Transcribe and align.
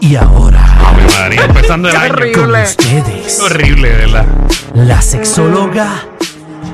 Y 0.00 0.14
ahora, 0.16 0.60
Ave 0.88 1.02
María, 1.18 1.44
empezando 1.46 1.88
el 1.88 1.96
año. 1.96 2.12
horrible. 2.12 2.32
con 2.32 2.54
ustedes, 2.62 3.40
Horrible, 3.40 3.88
de 3.90 3.96
verdad. 4.06 4.26
la 4.74 5.02
sexóloga 5.02 5.88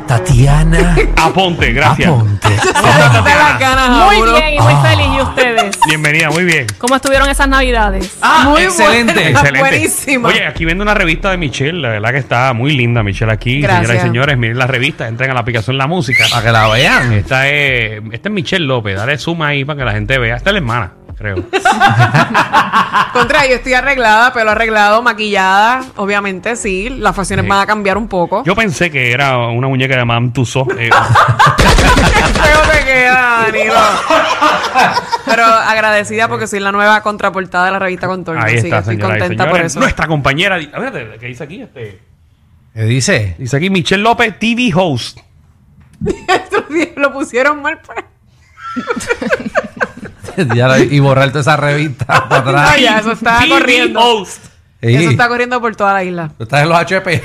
Tatiana 0.07 0.95
Aponte, 1.17 1.73
gracias. 1.73 2.09
Aponte. 2.11 2.49
Las 2.75 3.59
ganas 3.59 3.91
Muy 4.07 4.17
bien 4.31 4.55
y 4.55 4.61
muy 4.61 4.75
feliz. 4.83 5.07
¿Y 5.17 5.21
ustedes? 5.23 5.79
Bienvenida, 5.87 6.31
muy 6.31 6.45
bien. 6.45 6.67
¿Cómo 6.77 6.97
estuvieron 6.97 7.31
esas 7.31 7.49
navidades? 7.49 8.19
Ah, 8.21 8.49
Muy 8.51 8.63
excelente. 8.63 9.15
buena, 9.15 9.31
Excelente. 9.31 9.61
Buenísima. 9.61 10.29
Oye, 10.29 10.47
aquí 10.47 10.65
viendo 10.67 10.83
una 10.83 10.93
revista 10.95 11.31
de 11.31 11.39
Michelle, 11.39 11.81
la 11.81 11.89
verdad 11.89 12.11
que 12.11 12.19
está 12.19 12.53
muy 12.53 12.73
linda 12.77 13.03
Michelle 13.03 13.33
aquí. 13.33 13.63
Gracias. 13.63 13.87
Señoras 13.87 14.05
y 14.05 14.07
señores, 14.09 14.37
miren 14.37 14.59
la 14.59 14.67
revista, 14.67 15.09
entren 15.09 15.31
a 15.31 15.35
la 15.35 15.41
aplicación 15.41 15.79
La 15.79 15.87
Música. 15.87 16.27
Para 16.31 16.43
que 16.45 16.53
la 16.53 16.69
vean. 16.69 17.13
Esta 17.15 17.49
es, 17.49 18.03
esta 18.13 18.29
es 18.29 18.33
Michelle 18.35 18.67
López, 18.67 18.97
dale 18.97 19.17
suma 19.17 19.49
ahí 19.49 19.65
para 19.65 19.79
que 19.79 19.85
la 19.87 19.93
gente 19.93 20.19
vea. 20.19 20.37
Esta 20.37 20.51
es 20.51 20.55
la 20.55 20.59
hermana, 20.59 20.93
creo. 21.23 21.37
Contra, 23.13 23.47
yo 23.47 23.55
estoy 23.55 23.75
arreglada, 23.75 24.33
pelo 24.33 24.51
arreglado, 24.51 25.03
maquillada. 25.03 25.83
Obviamente, 25.97 26.57
sí. 26.57 26.89
Las 26.89 27.15
facciones 27.15 27.45
Sí. 27.45 27.49
van 27.49 27.61
a 27.61 27.67
cambiar 27.67 27.97
un 27.99 28.09
poco. 28.09 28.43
Yo 28.45 28.55
pensé 28.55 28.91
que 28.91 29.13
era 29.13 29.37
una 29.49 29.69
muñeca 29.69 29.97
de 29.97 30.31
Tussauds. 30.33 30.75
eh, 30.79 30.91
Qué 31.57 31.63
feo 32.41 32.61
te 32.73 32.85
queda, 32.85 33.43
Danilo. 33.47 33.75
Pero 35.27 35.45
agradecida 35.45 36.29
porque 36.29 36.47
soy 36.47 36.61
la 36.61 36.73
nueva 36.73 37.01
contraportada 37.03 37.67
de 37.67 37.71
la 37.73 37.79
revista 37.79 38.07
Contorno. 38.07 38.43
ahí 38.43 38.55
así 38.59 38.63
que 38.63 38.69
está, 38.69 38.79
estoy 38.79 38.99
contenta 38.99 39.49
por 39.49 39.61
eso. 39.61 39.81
Nuestra 39.81 40.07
compañera, 40.07 40.57
di- 40.57 40.71
a 40.73 40.79
ver, 40.79 41.19
¿qué 41.19 41.27
dice 41.27 41.45
aquí? 41.45 41.63
Este, 41.63 42.01
¿Qué 42.75 42.83
dice? 42.85 43.37
dice 43.39 43.57
aquí 43.57 43.71
Michelle 43.71 44.03
López, 44.03 44.39
TV 44.39 44.73
host. 44.75 45.19
Estos 46.29 46.69
días 46.71 46.89
lo 46.97 47.13
pusieron 47.13 47.61
mal, 47.63 47.79
pues. 47.85 48.05
Y 50.91 51.01
borrar 51.01 51.29
toda 51.29 51.41
esa 51.41 51.57
revista 51.57 52.07
para 52.29 52.37
atrás. 52.39 52.71
No, 52.73 52.79
ya, 52.79 52.99
eso 52.99 53.13
está 53.13 53.39
TV 53.41 53.51
corriendo. 53.51 54.01
host. 54.01 54.45
Sí. 54.83 54.95
Eso 54.95 55.11
está 55.11 55.29
corriendo 55.29 55.61
por 55.61 55.77
toda 55.77 55.93
la 55.95 56.03
isla. 56.05 56.31
Tú 56.37 56.43
estás 56.45 56.63
en 56.63 56.69
los 56.69 56.79
HP. 56.79 57.23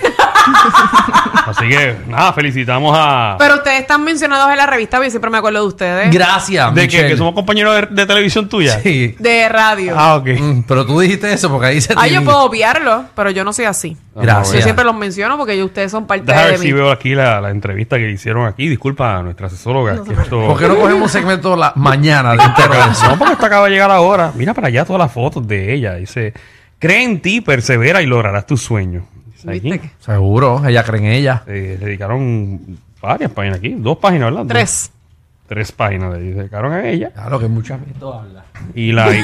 Así 1.46 1.70
que, 1.70 1.96
nada, 2.08 2.34
felicitamos 2.34 2.94
a... 2.98 3.36
Pero 3.40 3.56
ustedes 3.56 3.80
están 3.82 4.04
mencionados 4.04 4.50
en 4.52 4.58
la 4.58 4.66
revista, 4.66 5.02
yo 5.04 5.10
siempre 5.10 5.30
me 5.32 5.38
acuerdo 5.38 5.62
de 5.62 5.68
ustedes. 5.68 6.14
Gracias, 6.14 6.74
¿De 6.74 6.82
que, 6.82 6.88
Michelle. 6.88 7.10
que 7.10 7.18
somos 7.18 7.34
compañeros 7.34 7.76
de, 7.90 7.96
de 7.96 8.06
televisión 8.06 8.50
tuya? 8.50 8.80
Sí. 8.82 9.16
De 9.20 9.48
radio. 9.50 9.94
Ah, 9.98 10.16
ok. 10.16 10.28
Mm, 10.40 10.62
Pero 10.68 10.86
tú 10.86 11.00
dijiste 11.00 11.32
eso 11.32 11.50
porque 11.50 11.68
ahí 11.68 11.76
dice 11.76 11.94
Ah, 11.96 12.08
yo 12.08 12.24
puedo 12.24 12.40
obviarlo, 12.44 13.06
pero 13.16 13.30
yo 13.32 13.44
no 13.44 13.54
soy 13.54 13.66
así. 13.66 13.96
Gracias. 14.16 14.56
Yo 14.58 14.62
siempre 14.64 14.84
los 14.84 14.96
menciono 14.96 15.38
porque 15.38 15.62
ustedes 15.64 15.92
son 15.92 16.06
parte 16.08 16.26
Déjame 16.26 16.46
de 16.46 16.52
ver 16.52 16.60
mí. 16.60 16.66
si 16.66 16.74
veo 16.74 16.92
aquí 16.92 17.14
la, 17.16 17.40
la 17.40 17.50
entrevista 17.52 17.98
que 17.98 18.10
hicieron 18.10 18.46
aquí. 18.48 18.68
Disculpa 18.68 19.18
a 19.18 19.24
nuestra 19.24 19.48
asesóloga. 19.48 20.04
que 20.04 20.14
esto- 20.14 20.48
¿Por 20.48 20.60
qué 20.60 20.68
no 20.68 20.76
cogemos 20.76 21.04
un 21.04 21.10
segmento 21.10 21.56
la 21.56 21.72
mañana 21.76 22.32
de 22.32 22.38
eso? 22.38 23.08
No, 23.10 23.18
porque 23.18 23.34
esto 23.34 23.46
acaba 23.46 23.66
de 23.66 23.72
llegar 23.72 23.92
ahora. 23.92 24.32
Mira 24.36 24.54
para 24.54 24.68
allá 24.68 24.84
todas 24.86 25.00
las 25.00 25.12
fotos 25.12 25.48
de 25.48 25.74
ella. 25.74 25.94
Dice, 25.96 26.34
cree 26.80 27.04
en 27.04 27.22
ti, 27.22 27.42
persevera 27.42 28.02
y 28.02 28.06
lograrás 28.08 28.46
tus 28.48 28.62
sueños. 28.62 29.04
Seguro, 30.00 30.62
ella 30.68 30.84
cree 30.84 31.00
en 31.02 31.08
ella. 31.08 31.44
Eh, 31.48 31.78
dedicaron 31.80 32.78
varias 33.02 33.32
páginas 33.32 33.60
aquí. 33.60 33.76
Dos 33.78 33.98
páginas, 33.98 34.32
¿verdad? 34.32 34.46
Tres. 34.48 34.92
Tres 35.48 35.72
páginas 35.72 36.14
le 36.14 36.20
dedicaron 36.34 36.74
a 36.74 36.88
ella. 36.90 37.12
Claro 37.12 37.40
que 37.40 37.48
mucha 37.48 37.80
gente 37.80 37.94
habla. 38.04 38.44
Y 38.76 38.92
la... 38.92 39.08
y, 39.16 39.24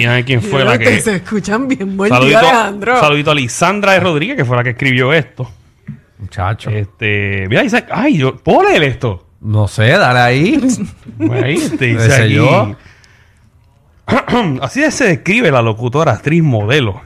y 0.00 0.04
a 0.04 0.12
ver 0.12 0.24
quién 0.24 0.40
fue 0.40 0.64
la 0.64 0.78
que... 0.78 1.00
Se 1.00 1.16
escuchan 1.16 1.66
bien. 1.66 1.96
Buen 1.96 2.10
día, 2.10 2.18
Saludito, 2.18 2.38
Alejandro. 2.38 3.00
saludito 3.00 3.30
a 3.32 3.34
Lisandra 3.34 3.92
de 3.94 4.00
Rodríguez, 4.00 4.36
que 4.36 4.44
fue 4.44 4.56
la 4.56 4.62
que 4.62 4.70
escribió 4.70 5.12
esto. 5.12 5.50
Muchacho. 6.18 6.70
Este, 6.70 7.46
mira, 7.48 7.62
dice, 7.62 7.84
ay, 7.90 8.18
yo, 8.18 8.36
¿puedo 8.36 8.62
leer 8.68 8.84
esto? 8.84 9.26
No 9.40 9.66
sé, 9.68 9.88
dale 9.88 10.20
ahí. 10.20 10.60
Ahí, 11.30 11.54
este, 11.54 11.76
¿Qué 11.78 11.86
dice 11.94 12.10
sé 12.10 12.22
aquí. 12.22 12.34
yo? 12.34 12.76
Así 14.62 14.88
se 14.90 15.04
describe 15.08 15.50
la 15.50 15.60
locutora, 15.62 16.12
actriz, 16.12 16.42
modelo. 16.42 17.02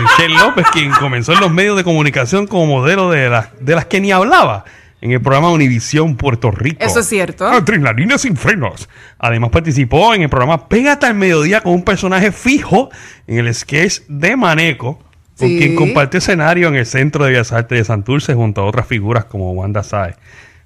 Michelle 0.00 0.34
López, 0.38 0.66
quien 0.72 0.90
comenzó 0.92 1.32
en 1.32 1.40
los 1.40 1.50
medios 1.52 1.76
de 1.76 1.84
comunicación 1.84 2.46
como 2.46 2.66
modelo 2.66 3.10
de, 3.10 3.28
las 3.28 3.48
de 3.60 3.74
las 3.74 3.86
que 3.86 4.00
ni 4.00 4.10
hablaba 4.12 4.64
en 5.00 5.10
el 5.12 5.20
programa 5.20 5.50
Univisión 5.50 6.16
Puerto 6.16 6.50
Rico. 6.50 6.84
Eso 6.84 7.00
es 7.00 7.08
cierto. 7.08 7.46
Adrenalina 7.46 8.18
sin 8.18 8.36
frenos. 8.36 8.88
Además 9.18 9.50
participó 9.50 10.14
en 10.14 10.22
el 10.22 10.28
programa 10.28 10.68
Pégate 10.68 11.06
al 11.06 11.14
Mediodía 11.14 11.60
con 11.60 11.72
un 11.74 11.82
personaje 11.82 12.32
fijo 12.32 12.88
en 13.26 13.38
el 13.38 13.54
sketch 13.54 14.02
de 14.08 14.36
Maneco, 14.36 14.98
con 15.38 15.48
Sí. 15.48 15.58
quien 15.58 15.74
compartió 15.74 16.18
escenario 16.18 16.68
en 16.68 16.76
el 16.76 16.86
Centro 16.86 17.24
de 17.24 17.32
Bellas 17.32 17.52
Artes 17.52 17.78
de 17.78 17.84
Santurce 17.84 18.34
junto 18.34 18.60
a 18.62 18.64
otras 18.64 18.86
figuras 18.86 19.24
como 19.24 19.52
Wanda 19.52 19.82
Sáez. 19.82 20.16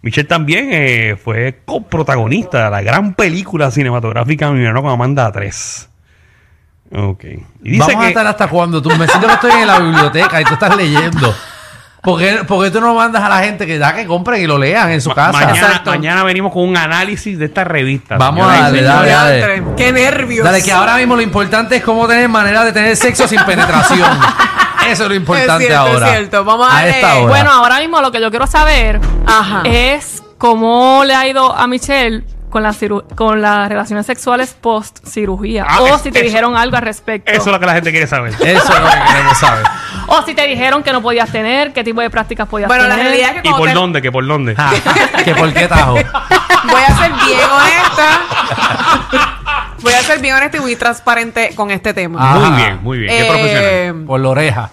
Michelle 0.03 0.29
también 0.29 0.69
eh, 0.71 1.17
fue 1.17 1.63
coprotagonista 1.65 2.67
de 2.67 2.71
la 2.71 2.83
gran 2.83 3.15
película 3.15 3.71
cinematográfica 3.71 4.51
Mi 4.53 4.65
con 4.73 4.87
Amanda 4.89 5.33
3. 5.33 5.89
Ok. 6.95 7.25
Y 7.65 7.71
dice 7.73 7.79
Vamos 7.93 8.05
a 8.05 8.09
estar 8.09 8.27
hasta 8.27 8.47
cuando 8.49 8.81
tú 8.83 8.91
me 8.91 9.07
siento 9.09 9.27
que 9.27 9.35
estoy 9.35 9.51
en 9.53 9.67
la 9.67 9.79
biblioteca 9.81 10.41
y 10.41 10.45
tú 10.45 10.55
estás 10.55 10.77
leyendo. 10.77 11.35
¿Por 12.03 12.21
qué, 12.21 12.45
por 12.47 12.63
qué 12.65 12.71
tú 12.71 12.81
no 12.81 12.95
mandas 12.95 13.21
a 13.25 13.29
la 13.29 13.39
gente 13.41 13.67
que 13.67 13.79
da 13.81 13.93
que 13.93 14.07
compren 14.07 14.41
y 14.41 14.47
lo 14.47 14.57
lean 14.59 14.91
en 14.93 15.01
su 15.01 15.09
ma- 15.09 15.15
casa? 15.17 15.83
mañana, 15.85 16.23
venimos 16.23 16.53
con 16.53 16.63
un 16.69 16.77
análisis 16.77 17.37
de 17.37 17.47
esta 17.47 17.65
revista. 17.65 18.17
Vamos 18.17 18.47
a 18.49 18.71
dale, 18.71 18.83
dale. 18.83 19.63
Qué 19.77 19.91
nervios. 19.91 20.45
Dale, 20.45 20.63
que 20.63 20.71
ahora 20.71 20.97
mismo 20.99 21.17
lo 21.17 21.23
importante 21.23 21.77
es 21.77 21.83
cómo 21.83 22.07
tener 22.07 22.29
manera 22.29 22.65
de 22.65 22.73
tener 22.73 22.97
sexo 22.97 23.27
sin 23.27 23.43
penetración. 23.45 24.09
Eso 24.89 25.03
es 25.03 25.09
lo 25.09 25.15
importante 25.17 25.65
Es 25.65 25.69
cierto, 25.71 25.81
ahora. 25.89 26.07
es 26.07 26.13
cierto. 26.13 26.45
Vamos 26.45 26.69
a 26.73 26.87
esta 26.87 27.15
hora. 27.17 27.29
Bueno, 27.29 27.51
ahora 27.51 27.81
mismo 27.81 28.01
lo 28.01 28.13
que 28.13 28.21
yo 28.21 28.31
quiero 28.31 28.47
saber 28.47 29.01
Ajá. 29.27 29.63
es 29.65 30.23
cómo 30.39 31.03
le 31.05 31.13
ha 31.13 31.27
ido 31.27 31.53
a 31.57 31.67
Michelle 31.67 32.23
con, 32.57 32.63
la 32.63 32.71
ciru- 32.71 33.05
con 33.15 33.43
las 33.43 33.69
relaciones 33.69 34.07
sexuales 34.07 34.57
post 34.59 35.07
cirugía. 35.07 35.67
Ah, 35.69 35.83
o 35.83 35.87
es- 35.97 36.01
si 36.01 36.11
te 36.11 36.21
eso- 36.21 36.27
dijeron 36.29 36.57
algo 36.57 36.75
al 36.79 36.83
respecto. 36.83 37.31
Eso 37.31 37.43
es 37.43 37.47
lo 37.49 37.61
que 37.61 37.67
la 37.67 37.75
gente 37.75 37.91
quiere 37.91 38.07
saber. 38.07 38.33
Eso 38.33 38.43
es 38.73 38.81
lo 38.81 38.87
que 38.89 38.99
queremos 39.13 39.37
saber. 39.39 39.65
O 40.09 40.23
si 40.23 40.35
te 40.35 40.47
dijeron 40.47 40.83
que 40.85 40.93
no 40.93 41.03
podías 41.03 41.31
tener, 41.33 41.73
qué 41.73 41.83
tipo 41.83 42.01
de 42.01 42.09
prácticas 42.11 42.47
podías 42.49 42.69
Bueno, 42.69 42.85
tener. 42.85 42.97
la 42.97 43.03
realidad 43.03 43.31
es 43.37 43.43
que 43.43 43.49
¿Y 43.49 43.53
por 43.53 43.69
te- 43.69 43.75
dónde? 43.75 44.01
¿Que 44.01 44.13
por 44.13 44.25
dónde? 44.27 44.55
Ah, 44.57 44.73
que 45.25 45.35
por 45.35 45.53
qué 45.53 45.67
tajo. 45.67 45.95
voy 46.71 46.83
a 46.87 46.97
ser 46.97 47.13
bien 47.27 47.41
honesta. 47.51 48.21
voy 49.83 49.93
a 49.93 50.03
ser 50.03 50.21
bien 50.21 50.35
honesta 50.37 50.57
y 50.59 50.61
muy 50.61 50.77
transparente 50.77 51.51
con 51.57 51.71
este 51.73 51.93
tema. 51.93 52.19
Ah. 52.23 52.35
Muy 52.39 52.57
bien, 52.57 52.79
muy 52.83 52.99
bien. 52.99 53.11
Qué 53.11 53.21
Eh, 53.21 53.29
profesional. 53.29 54.07
Por 54.07 54.21
la 54.21 54.29
oreja. 54.29 54.71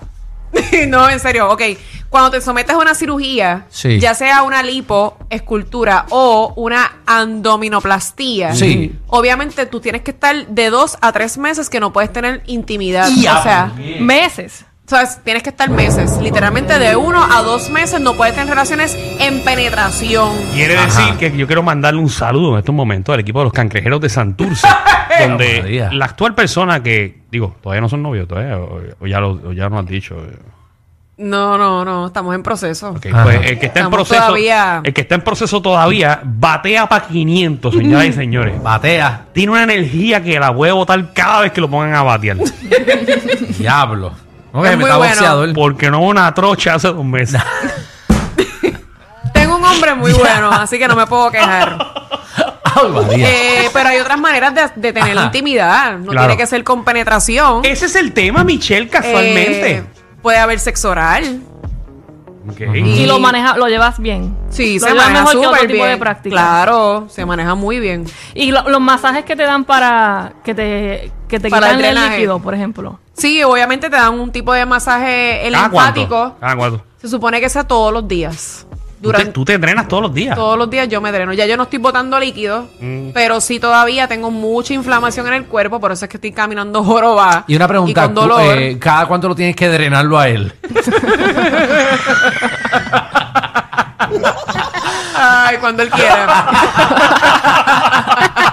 no, 0.87 1.09
en 1.09 1.19
serio. 1.19 1.49
Ok, 1.49 1.61
cuando 2.09 2.31
te 2.31 2.41
sometes 2.41 2.75
a 2.75 2.77
una 2.77 2.93
cirugía, 2.95 3.65
Sí. 3.69 3.99
ya 3.99 4.13
sea 4.13 4.43
una 4.43 4.61
lipo, 4.63 5.17
escultura 5.29 6.05
o 6.09 6.53
una 6.55 6.97
abdominoplastía, 7.05 8.53
Sí. 8.55 8.95
obviamente 9.07 9.65
tú 9.65 9.79
tienes 9.79 10.01
que 10.03 10.11
estar 10.11 10.47
de 10.47 10.69
dos 10.69 10.97
a 11.01 11.11
tres 11.11 11.37
meses 11.37 11.69
que 11.69 11.79
no 11.79 11.91
puedes 11.93 12.11
tener 12.13 12.43
intimidad. 12.45 13.09
Ya, 13.17 13.39
o 13.39 13.43
sea, 13.43 13.71
Meses. 13.99 14.65
¿Sabes? 14.87 15.19
tienes 15.23 15.43
que 15.43 15.49
estar 15.49 15.69
meses. 15.69 16.17
Literalmente 16.21 16.77
de 16.79 16.95
uno 16.95 17.23
a 17.23 17.41
dos 17.41 17.69
meses 17.69 17.99
no 18.01 18.13
puedes 18.13 18.33
tener 18.35 18.49
relaciones 18.49 18.97
en 19.19 19.43
penetración. 19.43 20.29
Quiere 20.53 20.77
Ajá. 20.77 20.85
decir 20.85 21.17
que 21.17 21.37
yo 21.37 21.47
quiero 21.47 21.63
mandarle 21.63 21.99
un 22.01 22.09
saludo 22.09 22.53
en 22.53 22.59
estos 22.59 22.75
momentos 22.75 23.13
al 23.13 23.19
equipo 23.19 23.39
de 23.39 23.45
los 23.45 23.53
cangrejeros 23.53 24.01
de 24.01 24.09
Santurce, 24.09 24.67
donde 25.27 25.87
la 25.91 26.05
actual 26.05 26.35
persona 26.35 26.81
que, 26.83 27.21
digo, 27.31 27.55
todavía 27.61 27.81
no 27.81 27.89
son 27.89 28.03
novios, 28.03 28.27
todavía, 28.27 28.57
o, 28.57 28.79
o 28.99 29.07
ya 29.07 29.19
lo, 29.19 29.31
o 29.31 29.51
ya 29.53 29.69
nos 29.69 29.79
han 29.79 29.85
dicho. 29.85 30.15
No, 31.15 31.59
no, 31.59 31.85
no, 31.85 32.07
estamos 32.07 32.33
en 32.33 32.41
proceso. 32.41 32.95
pues 32.99 33.13
el 33.45 33.59
que 33.59 33.67
está 33.67 33.81
en 33.81 33.91
proceso, 33.91 34.19
todavía- 34.19 34.81
el 34.83 34.93
que 34.93 35.01
está 35.01 35.13
en 35.15 35.21
proceso 35.21 35.61
todavía, 35.61 36.19
batea 36.23 36.89
para 36.89 37.05
500, 37.05 37.73
señoras 37.73 38.07
y 38.07 38.13
señores. 38.13 38.61
Batea. 38.61 39.27
Tiene 39.31 39.51
una 39.51 39.63
energía 39.63 40.23
que 40.23 40.39
la 40.39 40.53
puede 40.53 40.71
botar 40.71 41.13
cada 41.13 41.41
vez 41.41 41.51
que 41.51 41.61
lo 41.61 41.69
pongan 41.69 41.93
a 41.93 42.01
batear. 42.01 42.37
Diablo. 43.59 44.11
No, 44.53 44.63
Es 44.63 44.71
que 44.71 44.77
me 44.77 44.83
muy 44.83 44.89
está 44.89 44.97
bueno. 44.97 45.13
boxeador. 45.15 45.53
Porque 45.53 45.89
no 45.91 45.99
hubo 45.99 46.07
una 46.09 46.33
trocha 46.33 46.75
hace 46.75 46.87
dos 46.89 47.03
meses. 47.03 47.41
Tengo 49.33 49.55
un 49.57 49.65
hombre 49.65 49.95
muy 49.95 50.13
bueno, 50.13 50.51
así 50.51 50.77
que 50.77 50.87
no 50.87 50.95
me 50.95 51.07
puedo 51.07 51.31
quejar. 51.31 51.77
Ay, 52.63 52.89
María. 52.91 53.29
Eh, 53.29 53.69
pero 53.73 53.89
hay 53.89 53.99
otras 53.99 54.19
maneras 54.19 54.53
de, 54.55 54.61
de 54.75 54.93
tener 54.93 55.17
Ajá. 55.17 55.25
intimidad. 55.27 55.97
No 55.97 56.11
Claro. 56.11 56.27
tiene 56.27 56.37
que 56.41 56.47
ser 56.47 56.63
con 56.63 56.83
penetración. 56.83 57.61
Ese 57.65 57.85
es 57.87 57.95
el 57.95 58.13
tema, 58.13 58.43
Michelle, 58.43 58.87
casualmente. 58.89 59.71
Eh, 59.77 59.83
puede 60.21 60.37
haber 60.39 60.59
sexo 60.59 60.89
oral. 60.91 61.41
Y 62.75 63.05
lo 63.05 63.19
maneja, 63.19 63.57
lo 63.57 63.67
llevas 63.67 63.99
bien. 63.99 64.35
Sí, 64.49 64.79
lo 64.79 64.85
se 64.87 64.91
llevas 64.91 65.05
maneja 65.05 65.21
mejor 65.25 65.31
que 65.31 65.37
otro 65.37 65.49
súper 65.51 65.61
tipo 65.71 65.83
bien. 65.83 65.89
de 65.91 65.97
práctica. 65.97 66.33
Claro, 66.35 67.05
se 67.09 67.25
maneja 67.25 67.55
muy 67.55 67.79
bien. 67.79 68.05
Y 68.33 68.51
lo- 68.51 68.69
los 68.69 68.81
masajes 68.81 69.23
que 69.25 69.35
te 69.35 69.43
dan 69.43 69.63
para 69.63 70.33
que 70.43 70.53
te, 70.53 71.11
que 71.27 71.39
te 71.39 71.49
Para 71.49 71.71
el 71.71 71.77
quitan 71.77 71.97
el, 71.97 72.09
líquido, 72.11 72.39
por 72.39 72.53
ejemplo. 72.53 72.99
Sí, 73.13 73.41
obviamente 73.43 73.89
te 73.89 73.95
dan 73.95 74.19
un 74.19 74.31
tipo 74.31 74.51
de 74.53 74.65
masaje 74.65 75.41
¿Cada 75.51 75.69
cuánto? 75.69 75.99
linfático. 76.01 76.35
¿Cada 76.39 76.55
cuánto? 76.55 76.83
Se 76.99 77.07
supone 77.07 77.39
que 77.39 77.49
sea 77.49 77.63
todos 77.65 77.93
los 77.93 78.07
días. 78.07 78.65
Tú 79.03 79.09
te, 79.11 79.17
Durante 79.17 79.31
tú 79.33 79.43
te 79.43 79.53
entrenas 79.55 79.87
todos 79.89 80.01
los 80.03 80.13
días. 80.13 80.33
todos 80.33 80.57
los 80.57 80.69
días 80.69 80.87
yo 80.87 81.01
me 81.01 81.11
dreno. 81.11 81.33
Ya 81.33 81.45
yo 81.45 81.57
no 81.57 81.63
estoy 81.63 81.79
botando 81.79 82.17
líquido, 82.19 82.69
Mm. 82.79 83.09
pero 83.13 83.41
sí 83.41 83.59
todavía 83.59 84.07
tengo 84.07 84.31
mucha 84.31 84.73
inflamación 84.73 85.27
en 85.27 85.33
el 85.33 85.45
cuerpo, 85.45 85.79
por 85.81 85.91
eso 85.91 86.05
es 86.05 86.09
que 86.09 86.15
estoy 86.17 86.31
caminando 86.31 86.81
jorobada. 86.85 87.43
Y 87.47 87.55
una 87.57 87.67
pregunta, 87.67 88.05
con 88.05 88.15
tú, 88.15 88.21
dolor. 88.21 88.57
eh, 88.57 88.79
¿cada 88.79 89.05
cuánto 89.05 89.27
lo 89.27 89.35
tienes 89.35 89.55
que 89.57 89.67
drenarlo 89.67 90.17
a 90.17 90.29
él? 90.29 90.53
Ay, 95.15 95.57
cuando 95.57 95.83
él 95.83 95.89
quiera. 95.89 96.45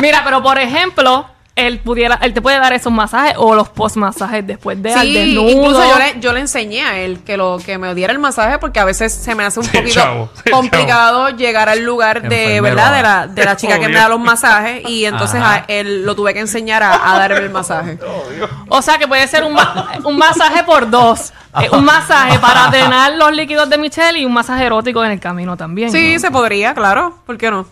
Mira, 0.00 0.22
pero 0.24 0.42
por 0.42 0.58
ejemplo, 0.58 1.26
él 1.54 1.80
pudiera, 1.80 2.18
él 2.22 2.32
te 2.32 2.40
puede 2.40 2.58
dar 2.58 2.72
esos 2.72 2.90
masajes 2.92 3.34
o 3.36 3.54
los 3.54 3.68
post 3.68 3.96
masajes 3.96 4.46
después 4.46 4.82
de 4.82 4.94
al 4.94 5.02
Sí, 5.02 5.12
desnudo. 5.12 5.50
incluso 5.50 5.84
yo 5.84 5.98
le, 5.98 6.18
yo 6.20 6.32
le 6.32 6.40
enseñé 6.40 6.82
a 6.82 6.98
él 6.98 7.20
que 7.26 7.36
lo 7.36 7.58
que 7.64 7.76
me 7.76 7.94
diera 7.94 8.10
el 8.12 8.18
masaje 8.18 8.58
porque 8.58 8.80
a 8.80 8.86
veces 8.86 9.12
se 9.12 9.34
me 9.34 9.44
hace 9.44 9.60
un 9.60 9.66
Sí, 9.66 9.76
poquito 9.76 9.94
chavo, 9.94 10.30
sí, 10.44 10.50
complicado 10.50 11.28
llegar 11.30 11.68
al 11.68 11.80
lugar 11.84 12.22
de 12.22 12.56
Enfermero. 12.56 12.62
verdad 12.76 12.96
de 12.96 13.02
la, 13.02 13.26
de 13.26 13.44
la 13.44 13.56
chica 13.58 13.78
que 13.78 13.88
me 13.88 13.96
da 13.96 14.08
los 14.08 14.18
masajes 14.20 14.88
y 14.88 15.04
entonces 15.04 15.40
Ajá. 15.42 15.56
a 15.56 15.64
él 15.68 16.04
lo 16.06 16.14
tuve 16.16 16.32
que 16.32 16.40
enseñar 16.40 16.82
a, 16.82 17.12
a 17.14 17.18
darme 17.18 17.38
el 17.40 17.50
masaje. 17.50 17.98
O 18.68 18.80
sea 18.80 18.96
que 18.96 19.06
puede 19.06 19.26
ser 19.28 19.44
un, 19.44 19.52
ma- 19.52 19.92
un 20.04 20.16
masaje 20.16 20.64
por 20.64 20.88
dos. 20.88 21.32
Eh, 21.60 21.68
un 21.72 21.84
masaje 21.84 22.38
para 22.38 22.68
drenar 22.70 23.12
los 23.12 23.30
líquidos 23.32 23.68
de 23.68 23.76
Michelle 23.76 24.18
y 24.18 24.24
un 24.24 24.32
masaje 24.32 24.64
erótico 24.64 25.04
en 25.04 25.10
el 25.12 25.20
camino 25.20 25.56
también. 25.56 25.92
Sí, 25.92 26.18
se 26.18 26.30
podría, 26.30 26.72
claro, 26.74 27.18
¿por 27.26 27.36
qué 27.36 27.50
no? 27.50 27.66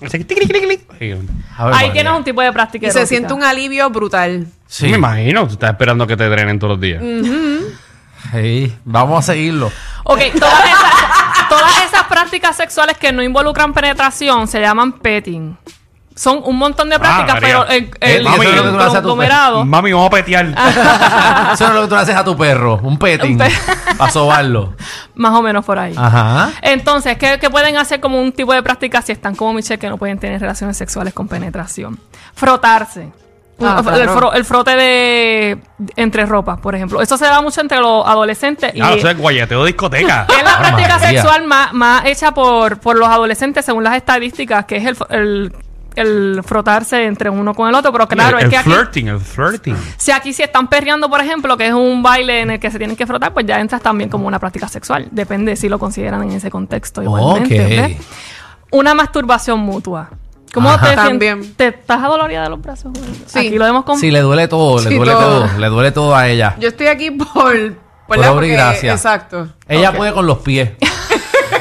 Ahí 1.57 1.91
tienes 1.93 2.13
un 2.13 2.25
tipo 2.25 2.43
de 2.43 2.53
práctica 2.53 2.87
Y 2.87 2.91
se 2.91 2.99
erótica. 2.99 3.09
siente 3.09 3.33
un 3.33 3.43
alivio 3.43 3.89
brutal. 3.91 4.47
Sí. 4.67 4.89
Me 4.89 4.97
imagino, 4.99 5.47
tú 5.47 5.55
estás 5.55 5.71
esperando 5.71 6.07
que 6.07 6.17
te 6.17 6.29
drenen 6.29 6.59
todos 6.59 6.73
los 6.73 6.81
días. 6.81 7.03
Sí, 8.33 8.77
Vamos 8.85 9.19
a 9.25 9.33
seguirlo. 9.33 9.73
Ok, 10.05 10.21
todas 10.39 10.65
esas, 10.65 11.49
todas 11.49 11.85
esas 11.87 12.05
prácticas 12.05 12.57
sexuales 12.57 12.97
que 12.99 13.13
no 13.13 13.23
involucran 13.23 13.73
penetración 13.73 14.47
se 14.47 14.61
llaman 14.61 14.93
petting. 14.93 15.57
Son 16.21 16.43
un 16.45 16.59
montón 16.59 16.91
de 16.91 16.99
prácticas, 16.99 17.37
Ah, 17.37 17.39
pero 17.41 17.67
el, 17.67 17.91
el, 17.99 18.25
Mami, 18.25 18.45
que 18.45 18.53
tú 18.53 18.63
le 18.77 18.83
haces 18.85 18.95
a 18.97 19.01
tu 19.01 19.09
conglomerado- 19.09 19.65
Mami, 19.65 19.93
vamos 19.93 20.09
a 20.09 20.11
petear. 20.11 20.45
Eso 21.55 21.67
es 21.67 21.73
lo 21.73 21.81
que 21.81 21.89
tú 21.89 21.95
le 21.95 22.01
haces 22.03 22.15
a 22.15 22.23
tu 22.23 22.37
perro. 22.37 22.79
Un 22.83 22.99
petting. 22.99 23.39
Pe- 23.39 23.51
Para 23.97 24.11
sobarlo. 24.13 24.75
más 25.15 25.33
o 25.33 25.41
menos 25.41 25.65
por 25.65 25.79
ahí. 25.79 25.95
Ajá. 25.97 26.51
Entonces, 26.61 27.17
¿qué, 27.17 27.39
qué 27.41 27.49
pueden 27.49 27.79
hacer 27.79 28.01
como 28.01 28.21
un 28.21 28.33
tipo 28.33 28.53
de 28.53 28.63
práctica 28.63 29.01
si 29.01 29.13
están 29.13 29.35
como 29.35 29.55
Michelle 29.55 29.79
que 29.79 29.89
no 29.89 29.97
pueden 29.97 30.19
tener 30.19 30.39
relaciones 30.43 30.77
sexuales 30.77 31.15
con 31.15 31.27
penetración? 31.27 31.99
Frotarse. 32.35 33.09
Ah, 33.63 33.77
el, 33.79 33.85
claro. 33.85 34.15
fro- 34.21 34.35
el 34.35 34.45
frote 34.45 34.77
de 34.77 35.59
entre 35.97 36.27
ropas, 36.27 36.61
por 36.61 36.75
ejemplo. 36.75 37.01
Eso 37.01 37.17
se 37.17 37.25
da 37.25 37.41
mucho 37.41 37.63
entre 37.63 37.79
los 37.79 38.07
adolescentes 38.07 38.75
y 38.75 38.81
Ah, 38.83 38.93
eso 38.93 39.09
es 39.09 39.17
guayateo 39.17 39.61
de 39.65 39.69
discoteca. 39.69 40.27
es 40.39 40.45
la 40.45 40.59
práctica 40.59 40.99
sexual 40.99 41.47
más, 41.47 41.73
más 41.73 42.05
hecha 42.05 42.33
por, 42.33 42.79
por 42.79 42.97
los 42.99 43.09
adolescentes 43.09 43.65
según 43.65 43.85
las 43.85 43.97
estadísticas, 43.97 44.67
que 44.67 44.77
es 44.77 44.85
el, 44.87 44.97
el, 45.11 45.53
el 45.97 46.41
frotarse 46.45 47.05
entre 47.05 47.31
uno 47.31 47.55
con 47.55 47.69
el 47.69 47.75
otro. 47.75 47.93
Pero 47.93 48.07
claro, 48.09 48.39
el, 48.39 48.45
es 48.45 48.51
que 48.51 48.57
el 48.57 48.61
aquí, 48.61 48.71
flirting, 48.71 49.09
el 49.09 49.21
flirting. 49.21 49.77
si 49.97 50.11
aquí 50.13 50.33
si 50.33 50.43
están 50.43 50.69
perreando, 50.69 51.09
por 51.11 51.21
ejemplo, 51.21 51.57
que 51.57 51.67
es 51.69 51.73
un 51.75 52.03
baile 52.03 52.41
en 52.41 52.51
el 52.53 52.61
que 52.61 52.71
se 52.71 52.79
tienen 52.79 52.97
que 52.97 53.07
frotar, 53.07 53.33
pues 53.33 53.47
ya 53.47 53.61
entras 53.61 53.83
también 53.83 54.09
como 54.11 54.27
una 54.27 54.39
práctica 54.39 54.69
sexual. 54.69 55.09
Depende 55.11 55.57
si 55.57 55.69
lo 55.69 55.79
consideran 55.79 56.23
en 56.23 56.33
ese 56.33 56.51
contexto 56.51 57.03
igualmente. 57.03 57.99
Una 58.73 58.95
masturbación 58.95 59.61
mutua. 59.61 60.11
¿Cómo 60.53 60.69
Ajá. 60.69 60.91
te 60.91 60.97
También. 60.97 61.43
sientes? 61.43 61.57
¿Te 61.57 61.67
estás 61.69 62.03
adolorida 62.03 62.43
de 62.43 62.51
los 62.51 62.61
brazos? 62.61 62.93
Sí. 63.27 63.39
Aquí 63.39 63.51
lo 63.59 63.65
vemos 63.65 63.85
con... 63.85 63.99
Sí, 63.99 64.11
le 64.11 64.21
duele 64.21 64.49
todo, 64.49 64.83
le 64.83 64.89
Sí, 64.91 64.97
duele 64.97 65.13
todo. 65.13 65.47
todo. 65.47 65.59
Le 65.59 65.69
duele 65.69 65.93
todo 65.93 66.17
a 66.17 66.29
ella. 66.29 66.57
Yo 66.59 66.69
estoy 66.69 66.89
aquí 66.89 67.11
por... 67.13 67.55
Por 68.09 68.19
obra 68.19 68.29
y 68.29 68.33
Porque- 68.33 68.49
gracia. 68.49 68.93
Exacto. 68.93 69.49
Ella 69.69 69.93
puede 69.93 70.13
con 70.13 70.27
los 70.27 70.39
pies. 70.39 70.71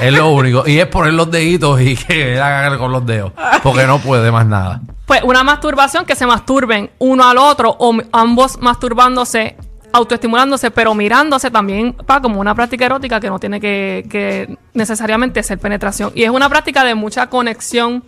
Es 0.01 0.13
lo 0.13 0.29
único. 0.29 0.63
Y 0.67 0.79
es 0.79 0.85
poner 0.87 1.13
los 1.13 1.29
deditos 1.31 1.79
y 1.81 1.95
que 1.95 2.33
él 2.35 2.41
haga 2.41 2.77
con 2.77 2.91
los 2.91 3.05
dedos. 3.05 3.31
Porque 3.63 3.85
no 3.85 3.99
puede 3.99 4.31
más 4.31 4.45
nada. 4.45 4.81
Pues 5.05 5.21
una 5.23 5.43
masturbación 5.43 6.05
que 6.05 6.15
se 6.15 6.25
masturben 6.25 6.89
uno 6.99 7.27
al 7.27 7.37
otro 7.37 7.75
o 7.79 7.95
ambos 8.11 8.59
masturbándose, 8.61 9.55
autoestimulándose, 9.91 10.69
pero 10.71 10.93
mirándose 10.93 11.49
también 11.49 11.93
para 11.93 12.21
como 12.21 12.39
una 12.39 12.53
práctica 12.53 12.85
erótica 12.85 13.19
que 13.19 13.29
no 13.29 13.39
tiene 13.39 13.59
que, 13.59 14.05
que 14.09 14.57
necesariamente 14.73 15.41
ser 15.43 15.57
penetración. 15.57 16.11
Y 16.13 16.23
es 16.23 16.29
una 16.29 16.47
práctica 16.49 16.83
de 16.83 16.93
mucha 16.95 17.27
conexión 17.27 18.03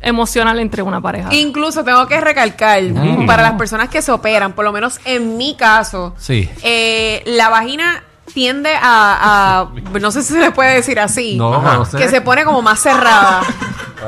emocional 0.00 0.58
entre 0.60 0.82
una 0.82 1.00
pareja. 1.00 1.28
Incluso 1.34 1.84
tengo 1.84 2.06
que 2.06 2.18
recalcar, 2.20 2.80
para 3.26 3.42
las 3.42 3.52
personas 3.52 3.90
que 3.90 4.00
se 4.00 4.10
operan, 4.10 4.54
por 4.54 4.64
lo 4.64 4.72
menos 4.72 4.98
en 5.04 5.36
mi 5.36 5.54
caso, 5.56 6.14
Sí. 6.16 6.48
eh, 6.62 7.22
la 7.26 7.50
vagina 7.50 8.02
tiende 8.32 8.74
a, 8.74 8.80
a- 8.82 9.98
no 9.98 10.10
sé 10.10 10.22
si 10.22 10.32
se 10.34 10.40
le 10.40 10.50
puede 10.50 10.74
decir 10.74 10.98
así, 11.00 11.36
No, 11.36 11.60
no 11.62 11.84
sé. 11.84 11.96
que 11.98 12.08
se 12.08 12.20
pone 12.20 12.44
como 12.44 12.62
más 12.62 12.80
cerrada. 12.80 13.42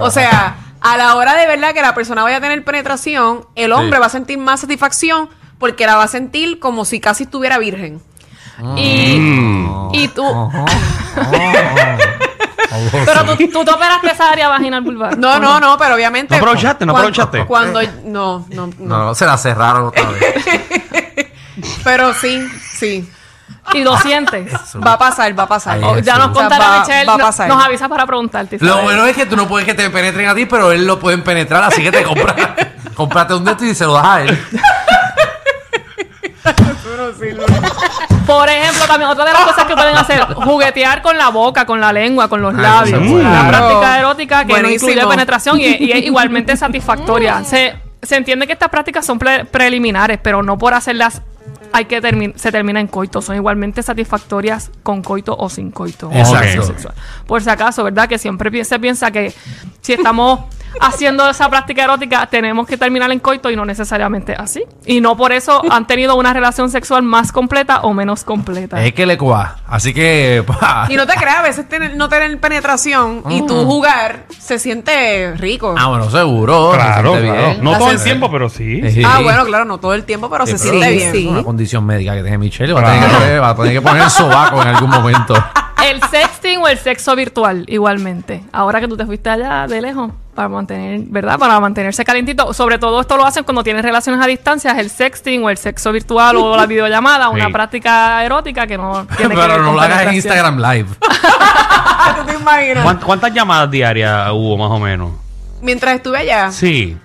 o 0.01 0.11
sea, 0.11 0.57
a 0.81 0.97
la 0.97 1.15
hora 1.17 1.35
de 1.35 1.47
verdad 1.47 1.73
que 1.75 1.83
la 1.83 1.95
persona 1.95 2.23
vaya 2.23 2.39
a 2.39 2.41
tener 2.41 2.65
penetración, 2.65 3.47
el 3.55 3.73
hombre 3.73 3.97
Sí. 3.97 4.01
va 4.01 4.07
a 4.07 4.11
sentir 4.11 4.39
más 4.39 4.61
satisfacción 4.61 5.29
porque 5.59 5.87
la 5.87 5.97
va 5.97 6.05
a 6.05 6.09
sentir 6.09 6.59
como 6.59 6.85
si 6.85 6.99
casi 7.01 7.25
estuviera 7.25 7.59
virgen. 7.59 8.03
Y, 8.77 9.17
Mm. 9.19 9.89
y 9.95 10.09
tú... 10.09 10.25
pero 13.05 13.25
tú, 13.37 13.49
tú 13.49 13.65
te 13.65 13.71
operaste 13.71 14.11
esa 14.11 14.31
área 14.31 14.49
vaginal 14.49 14.81
vulvar. 14.83 15.17
No, 15.19 15.39
no, 15.39 15.61
no, 15.61 15.77
pero 15.79 15.95
obviamente. 15.95 16.35
No 16.35 16.39
aprovechaste, 16.45 16.87
no 16.87 16.93
aprovechaste. 16.97 17.45
Cuando. 17.47 17.81
No, 18.05 18.47
no, 18.51 18.71
no. 18.79 18.99
No, 18.99 19.15
se 19.15 19.27
la 19.27 19.37
cerraron 19.37 19.87
otra 19.89 20.05
vez. 20.11 20.45
Pero 21.85 22.15
sí, 22.15 22.43
sí. 22.79 23.09
Y 23.75 23.83
lo 23.85 23.97
sientes. 23.99 24.53
Va 24.85 24.95
a 24.95 24.99
pasar, 24.99 25.39
va 25.39 25.45
a 25.45 25.49
pasar. 25.49 25.79
Ay, 25.79 25.85
O 25.85 25.99
ya 25.99 26.17
nos 26.19 26.29
O 26.31 26.33
sea, 26.35 26.41
contará 26.43 26.69
va- 26.69 26.79
Michelle, 26.81 27.05
va 27.07 27.15
a 27.15 27.19
no- 27.19 27.25
pasar. 27.25 27.49
nos 27.49 27.65
avisa 27.65 27.89
para 27.89 28.07
preguntarte. 28.07 28.59
Lo 28.61 28.67
Isabel. 28.67 28.85
bueno 28.85 29.07
es 29.07 29.17
que 29.17 29.27
tú 29.27 29.37
no 29.37 29.47
puedes 29.49 29.67
que 29.67 29.75
te 29.75 29.89
penetren 29.91 30.29
a 30.29 30.35
ti, 30.35 30.47
pero 30.47 30.73
él 30.73 30.87
lo 30.87 30.99
pueden 30.99 31.23
penetrar, 31.23 31.63
así 31.65 31.83
que 31.83 31.91
te 31.93 32.03
compras. 32.03 32.35
cómprate 32.95 33.35
un 33.35 33.45
de 33.45 33.53
estos 33.53 33.67
y 33.67 33.75
se 33.75 33.85
lo 33.87 33.95
das 33.95 34.05
a 34.07 34.23
él. 34.23 34.39
Por 38.27 38.49
ejemplo, 38.49 38.87
también 38.87 39.11
otra 39.11 39.25
de 39.25 39.33
las 39.33 39.43
cosas 39.45 39.65
que 39.65 39.75
pueden 39.75 39.97
hacer, 39.97 40.21
juguetear 40.35 41.03
con 41.03 41.17
la 41.19 41.29
boca, 41.29 41.65
con 41.67 41.81
la 41.81 41.93
lengua, 41.93 42.29
con 42.29 42.41
los 42.43 42.55
Ay, 42.55 42.61
labios. 42.61 43.03
eso 43.03 43.19
es. 43.19 43.25
Una 43.25 43.49
práctica 43.49 43.99
erótica 43.99 44.45
que 44.45 44.63
no 44.63 44.69
incluye 44.71 45.07
penetración 45.07 45.61
y, 45.61 45.65
y 45.67 45.93
es 45.93 46.05
igualmente 46.05 46.57
satisfactoria. 46.57 47.43
Se, 47.53 47.75
se 48.03 48.17
entiende 48.17 48.47
que 48.47 48.53
estas 48.53 48.69
prácticas 48.69 49.05
son 49.07 49.19
pre- 49.19 49.45
preliminares, 49.45 50.19
pero 50.23 50.43
no 50.43 50.59
por 50.59 50.75
hacerlas 50.75 51.23
hay 51.73 51.85
que 51.87 52.03
termi- 52.03 52.35
se 52.37 52.53
termina 52.53 52.81
en 52.81 52.87
coito. 52.87 53.23
Son 53.23 53.35
igualmente 53.37 53.83
satisfactorias 53.83 54.71
con 54.83 55.03
coito 55.03 55.37
o 55.37 55.49
sin 55.49 55.71
coito. 55.71 56.11
Exacto. 56.13 56.93
Por 57.27 57.43
si 57.43 57.51
acaso, 57.51 57.85
¿verdad? 57.85 58.09
Que 58.09 58.19
siempre 58.19 58.65
se 58.65 58.79
piensa 58.79 59.11
que 59.11 59.33
si 59.81 59.93
estamos 59.93 60.41
haciendo 60.81 61.29
esa 61.29 61.49
práctica 61.49 61.85
erótica 61.85 62.27
tenemos 62.27 62.67
que 62.67 62.77
terminar 62.77 63.11
en 63.13 63.19
coito 63.21 63.51
y 63.51 63.57
no 63.57 63.65
necesariamente 63.65 64.35
así. 64.37 64.63
Y 64.87 65.01
no 65.01 65.17
por 65.17 65.33
eso 65.33 65.63
han 65.71 65.87
tenido 65.87 66.17
una 66.17 66.33
relación 66.33 66.71
sexual 66.71 67.03
más 67.03 67.33
completa 67.33 67.81
o 67.83 67.93
menos 67.95 68.25
completa. 68.25 68.83
Es 68.85 68.93
que 68.95 69.07
le 69.07 69.17
cuá. 69.19 69.57
Así 69.67 69.93
que. 69.95 70.45
pa. 70.47 70.87
Y 70.89 70.97
no 70.97 71.07
te 71.07 71.15
creas, 71.15 71.37
a 71.39 71.43
veces 71.43 71.69
tener- 71.69 71.97
no 71.97 72.09
tener 72.09 72.39
penetración 72.41 73.23
y 73.31 73.47
tú 73.47 73.65
jugar 73.65 74.27
se 74.39 74.59
siente 74.59 75.35
rico. 75.37 75.75
Ah, 75.79 75.89
bueno, 75.89 76.11
seguro. 76.11 76.73
se 76.73 76.79
Claro, 76.79 77.11
siente 77.13 77.29
claro. 77.33 77.47
bien. 77.49 77.65
No 77.65 77.79
todo 77.79 77.91
el 77.91 78.03
tiempo, 78.03 78.31
pero 78.31 78.49
sí. 78.49 78.91
Sí. 78.91 79.03
Ah, 79.05 79.21
bueno, 79.23 79.45
claro, 79.45 79.65
no 79.65 79.79
todo 79.79 79.95
el 79.95 80.05
tiempo, 80.05 80.29
pero 80.31 80.47
se 80.47 80.59
Sí, 80.59 80.69
siente 80.69 80.87
pero 80.87 81.13
bien. 81.13 81.27
Es 81.27 81.33
una 81.33 81.43
condición 81.43 81.85
médica 81.85 82.15
que 82.15 82.23
tiene 82.23 82.39
Michelle. 82.39 82.73
Va, 82.73 82.81
a 82.81 82.85
tener 82.93 83.11
que, 83.31 83.39
va 83.39 83.49
a 83.51 83.57
tener 83.57 83.73
que 83.73 83.81
poner 83.83 84.03
el 84.03 84.11
sobaco 84.11 84.61
en 84.63 84.69
algún 84.69 84.91
momento. 84.91 85.35
El 85.91 86.01
sexting 86.03 86.59
o 86.59 86.69
el 86.69 86.79
sexo 86.79 87.15
virtual, 87.17 87.65
igualmente. 87.69 88.43
Ahora 88.53 88.81
que 88.81 88.89
tú 88.89 88.97
te 88.97 89.05
fuiste 89.07 89.31
allá 89.31 89.67
de 89.67 89.81
lejos, 89.81 90.13
para 90.35 90.49
mantener, 90.49 91.01
¿verdad? 91.09 91.39
Para 91.39 91.59
mantenerse 91.61 92.05
calentito. 92.05 92.53
Sobre 92.55 92.79
todo 92.79 93.01
esto 93.01 93.17
lo 93.17 93.27
hacen 93.27 93.45
cuando 93.45 93.63
tienes 93.65 93.83
relaciones 93.83 94.23
a 94.23 94.27
distancia, 94.27 94.73
el 94.79 94.89
sexting 94.91 95.43
o 95.45 95.51
el 95.51 95.57
sexo 95.59 95.93
virtual 95.93 96.37
o 96.37 96.57
la 96.57 96.67
videollamada, 96.67 97.29
una 97.29 97.47
Sí. 97.47 97.53
práctica 97.53 98.25
erótica 98.25 98.67
que 98.67 98.79
no 98.79 99.07
tiene 99.17 99.35
que 99.35 99.41
ver 99.41 99.51
Pero 99.51 99.63
no 99.63 99.73
lo 99.73 99.81
hagas 99.81 100.07
en. 100.07 100.15
Instagram 100.15 100.59
Live. 100.59 100.89
¿Tú 102.19 102.25
te 102.27 102.35
imaginas? 102.35 102.85
¿Cuánt- 102.87 103.03
¿Cuántas 103.05 103.33
llamadas 103.35 103.71
diarias 103.71 104.31
hubo 104.33 104.57
más 104.57 104.71
o 104.71 104.79
menos? 104.79 105.11
Mientras 105.61 105.95
estuve 105.97 106.19
allá, 106.19 106.51
Sí, 106.51 106.97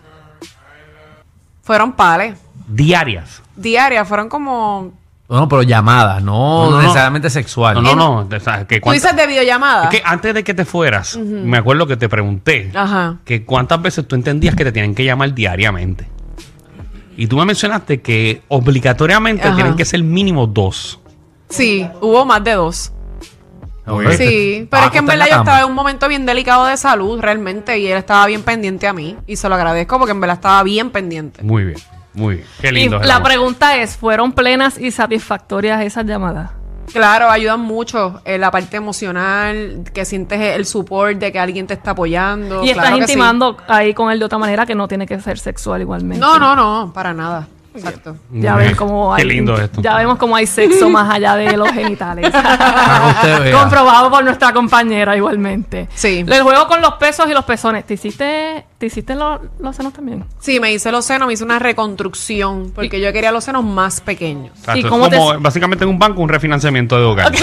fueron 1.63 1.91
pales. 1.93 2.37
diarias. 2.67 3.41
Diarias, 3.55 4.07
fueron 4.07 4.29
como. 4.29 4.91
No, 5.29 5.47
pero 5.49 5.61
llamadas, 5.63 6.23
no, 6.23 6.31
No, 6.65 6.65
no, 6.71 6.77
no. 6.77 6.81
necesariamente 6.83 7.29
sexual. 7.29 7.75
No, 7.75 7.81
no, 7.81 7.95
no. 8.23 8.35
o 8.35 8.39
sea, 8.39 8.65
que 8.65 8.79
Tú 8.79 8.91
dices 8.91 9.13
de 9.15 9.27
videollamada. 9.27 9.85
es 9.85 9.89
que 9.89 10.01
antes 10.05 10.33
de 10.33 10.43
que 10.43 10.53
te 10.53 10.63
fueras, 10.63 11.17
me 11.17 11.57
acuerdo 11.57 11.85
que 11.85 11.97
te 11.97 12.07
pregunté 12.07 12.71
Ajá. 12.73 13.17
que 13.25 13.43
cuántas 13.43 13.81
veces 13.81 14.07
tú 14.07 14.15
entendías 14.15 14.55
que 14.55 14.63
te 14.63 14.71
tienen 14.71 14.95
que 14.95 15.03
llamar 15.03 15.33
diariamente. 15.33 16.07
Y 17.17 17.27
tú 17.27 17.35
me 17.37 17.45
mencionaste 17.45 17.99
que 18.01 18.41
obligatoriamente 18.47 19.45
Ajá. 19.47 19.55
tienen 19.55 19.75
que 19.75 19.83
ser 19.85 20.01
mínimo 20.03 20.47
dos. 20.47 20.99
Sí, 21.49 21.85
hubo 22.01 22.23
más 22.25 22.43
de 22.43 22.53
dos. 22.53 22.93
Sí, 24.17 24.67
pero 24.69 24.83
Ah, 24.83 24.85
es 24.87 24.91
que 24.91 24.97
en 24.97 25.05
verdad 25.05 25.27
yo 25.29 25.37
estaba 25.37 25.59
en 25.61 25.65
un 25.65 25.73
momento 25.73 26.07
bien 26.09 26.25
delicado 26.25 26.65
de 26.65 26.75
salud, 26.75 27.19
realmente, 27.21 27.79
y 27.79 27.87
él 27.87 27.97
estaba 27.97 28.25
bien 28.25 28.43
pendiente 28.43 28.85
a 28.85 28.91
mí. 28.93 29.15
Y 29.27 29.37
se 29.37 29.47
lo 29.47 29.55
agradezco 29.55 29.97
porque 29.97 30.11
en 30.11 30.19
verdad 30.19 30.35
estaba 30.35 30.61
bien 30.63 30.89
pendiente. 30.89 31.41
Muy 31.41 31.63
bien, 31.63 31.77
muy 32.17 32.35
bien. 32.37 32.47
Qué 32.59 32.71
lindo. 32.71 32.99
la 32.99 33.15
amor. 33.15 33.27
pregunta 33.27 33.77
es, 33.77 33.95
¿fueron 33.95 34.31
plenas 34.33 34.77
y 34.77 34.91
satisfactorias 34.91 35.81
esas 35.81 36.05
llamadas? 36.05 36.51
Claro, 36.91 37.29
ayudan 37.29 37.59
mucho 37.59 38.21
en 38.23 38.41
la 38.41 38.49
parte 38.49 38.77
emocional, 38.77 39.83
que 39.93 40.05
sientes 40.05 40.39
el 40.39 40.65
support 40.65 41.17
de 41.17 41.31
que 41.31 41.39
alguien 41.39 41.67
te 41.67 41.73
está 41.73 41.91
apoyando. 41.91 42.63
y 42.63 42.69
estás 42.69 42.89
sí. 42.89 42.97
intimando 42.97 43.57
ahí 43.67 43.93
con 43.93 44.11
él 44.11 44.19
de 44.19 44.25
otra 44.25 44.37
manera 44.37 44.65
que 44.65 44.73
no 44.73 44.87
tiene 44.87 45.05
que 45.05 45.19
ser 45.19 45.37
sexual 45.37 45.81
igualmente. 45.81 46.19
No, 46.19 46.39
no, 46.39 46.55
no, 46.55 46.91
para 46.93 47.13
nada. 47.13 47.47
Exacto. 47.77 48.15
Ya 48.31 48.55
ven 48.55 48.75
cómo 48.75 49.15
Qué 49.15 49.21
hay, 49.21 49.27
lindo 49.27 49.55
esto. 49.59 49.81
Ya 49.81 49.95
vemos 49.95 50.17
cómo 50.17 50.35
hay 50.35 50.47
sexo 50.47 50.89
más 50.91 51.09
allá 51.13 51.35
de 51.35 51.55
los 51.57 51.69
genitales. 51.69 52.31
Comprobado 53.53 54.09
por 54.09 54.23
nuestra 54.23 54.53
compañera 54.53 55.15
igualmente. 55.15 55.87
Sí. 55.93 56.25
El 56.27 56.41
juego 56.43 56.67
con 56.67 56.81
los 56.81 56.93
pesos 56.95 57.29
y 57.29 57.33
los 57.33 57.45
pezones. 57.45 57.85
¿Te 57.85 57.93
hiciste, 57.95 58.65
te 58.77 58.85
hiciste 58.85 59.15
los, 59.15 59.39
los 59.59 59.75
senos 59.75 59.93
también? 59.93 60.25
Sí, 60.39 60.59
me 60.59 60.71
hice 60.71 60.91
los 60.91 61.05
senos, 61.05 61.27
me 61.27 61.33
hice 61.33 61.43
una 61.43 61.59
reconstrucción, 61.59 62.71
porque 62.73 62.99
yo 62.99 63.11
quería 63.13 63.31
los 63.31 63.43
senos 63.43 63.63
más 63.63 64.01
pequeños. 64.01 64.51
Exacto, 64.57 64.77
¿Y 64.79 64.83
es 64.83 64.87
cómo 64.87 65.09
te- 65.09 65.17
como 65.17 65.39
básicamente 65.39 65.83
en 65.83 65.89
un 65.91 65.99
banco 65.99 66.21
un 66.21 66.29
refinanciamiento 66.29 66.97
de 66.97 67.03
hogar. 67.05 67.31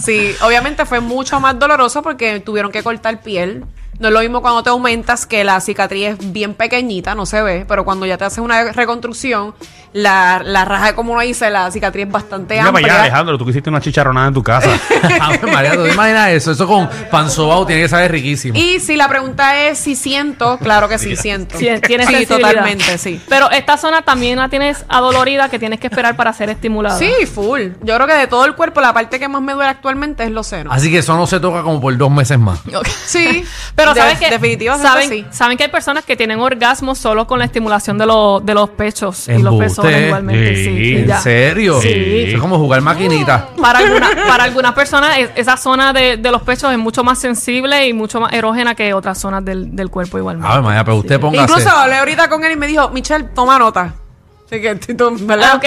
Sí, 0.00 0.34
obviamente 0.42 0.84
fue 0.84 1.00
mucho 1.00 1.40
más 1.40 1.58
doloroso 1.58 2.02
porque 2.02 2.40
tuvieron 2.40 2.70
que 2.72 2.82
cortar 2.82 3.22
piel. 3.22 3.64
No 3.98 4.08
es 4.08 4.14
lo 4.14 4.20
mismo 4.20 4.42
cuando 4.42 4.62
te 4.62 4.70
aumentas 4.70 5.26
que 5.26 5.44
la 5.44 5.60
cicatriz 5.60 6.08
es 6.08 6.32
bien 6.32 6.54
pequeñita, 6.54 7.14
no 7.14 7.26
se 7.26 7.42
ve, 7.42 7.64
pero 7.66 7.84
cuando 7.84 8.06
ya 8.06 8.18
te 8.18 8.24
haces 8.24 8.38
una 8.38 8.72
reconstrucción, 8.72 9.54
la, 9.92 10.42
la 10.44 10.64
raja 10.64 10.96
como 10.96 11.12
uno 11.12 11.22
dice, 11.22 11.48
la 11.50 11.70
cicatriz 11.70 12.06
es 12.06 12.12
bastante 12.12 12.54
Mira 12.54 12.72
para 12.72 12.78
allá, 12.78 12.86
amplia. 12.94 13.02
Alejandro, 13.02 13.38
tú 13.38 13.44
que 13.44 13.52
hiciste 13.52 13.70
una 13.70 13.80
chicharronada 13.80 14.26
en 14.26 14.34
tu 14.34 14.42
casa. 14.42 14.70
Ave 15.20 15.52
María, 15.52 15.76
¿tú 15.76 15.84
te 15.84 15.92
imaginas 15.92 16.30
eso? 16.30 16.50
Eso 16.50 16.66
con 16.66 16.88
pan 17.10 17.30
sobao 17.30 17.64
tiene 17.64 17.82
que 17.82 17.88
saber 17.88 18.10
riquísimo. 18.10 18.58
Y 18.58 18.80
si 18.80 18.96
la 18.96 19.08
pregunta 19.08 19.68
es 19.68 19.78
si 19.78 19.94
siento, 19.94 20.58
claro 20.58 20.88
que 20.88 20.98
sí 20.98 21.14
siento. 21.14 21.56
Sí, 21.56 21.68
tienes 21.86 22.08
sí, 22.08 22.26
totalmente, 22.26 22.98
sí. 22.98 23.20
Pero 23.28 23.50
esta 23.52 23.76
zona 23.76 24.02
también 24.02 24.38
la 24.38 24.48
tienes 24.48 24.84
adolorida 24.88 25.48
que 25.48 25.60
tienes 25.60 25.78
que 25.78 25.86
esperar 25.86 26.16
para 26.16 26.32
ser 26.32 26.50
estimulada. 26.50 26.98
Sí, 26.98 27.12
full. 27.32 27.68
Yo 27.82 27.94
creo 27.94 28.06
que 28.08 28.14
de 28.14 28.26
todo 28.26 28.44
el 28.46 28.56
cuerpo, 28.56 28.80
la 28.80 28.92
parte 28.92 29.20
que 29.20 29.28
más 29.28 29.42
me 29.42 29.52
duele 29.52 29.70
actualmente 29.70 30.24
es 30.24 30.32
los 30.32 30.48
senos. 30.48 30.74
Así 30.74 30.90
que 30.90 30.98
eso 30.98 31.16
no 31.16 31.28
se 31.28 31.38
toca 31.38 31.62
como 31.62 31.80
por 31.80 31.96
dos 31.96 32.10
meses 32.10 32.38
más. 32.38 32.58
Sí, 33.06 33.44
Pero 33.76 33.83
de- 33.92 34.00
¿sabes 34.00 34.18
que 34.18 34.30
definitivamente 34.30 34.88
¿saben, 34.88 35.08
sí. 35.10 35.26
saben 35.30 35.56
que 35.58 35.64
hay 35.64 35.70
personas 35.70 36.04
que 36.04 36.16
tienen 36.16 36.38
orgasmos 36.40 36.96
solo 36.98 37.26
con 37.26 37.38
la 37.40 37.44
estimulación 37.44 37.98
de, 37.98 38.06
los 38.06 38.46
de 38.46 38.54
los 38.54 38.70
pechos 38.70 39.28
y 39.28 39.42
los 39.42 39.56
pezones 39.56 40.06
igualmente. 40.06 40.56
Sí, 40.56 40.64
Sí. 40.64 40.96
¿En 40.98 41.06
ya. 41.08 41.20
serio? 41.20 41.80
Sí. 41.80 41.88
Eso 42.28 42.36
es 42.36 42.40
como 42.40 42.56
jugar 42.58 42.80
maquinita. 42.80 43.48
Para, 43.60 43.80
alguna- 43.80 44.10
para 44.28 44.44
algunas 44.44 44.72
personas 44.72 45.18
es- 45.18 45.30
esa 45.34 45.56
zona 45.56 45.92
de, 45.92 46.16
de 46.16 46.30
los 46.30 46.42
pechos 46.42 46.70
es 46.72 46.78
mucho 46.78 47.02
más 47.04 47.18
sensible 47.18 47.86
y 47.86 47.92
mucho 47.92 48.20
más 48.20 48.32
erógena 48.32 48.74
que 48.74 48.94
otras 48.94 49.18
zonas 49.18 49.44
del, 49.44 49.74
del 49.74 49.90
cuerpo 49.90 50.16
igualmente. 50.18 50.48
A 50.50 50.54
ver, 50.56 50.62
Maya, 50.62 50.84
pero 50.84 50.96
usted 50.98 51.16
Sí. 51.16 51.20
póngase. 51.20 51.50
Incluso 51.52 51.70
hablé 51.76 51.96
ahorita 51.96 52.28
con 52.28 52.44
él 52.44 52.52
y 52.52 52.56
me 52.56 52.66
dijo, 52.66 52.88
Michelle, 52.90 53.24
toma 53.34 53.58
nota. 53.58 53.94
Así 54.46 54.60
que, 54.60 54.74
tú, 54.76 55.16
¿verdad? 55.20 55.50
Ah, 55.52 55.56
ok. 55.56 55.64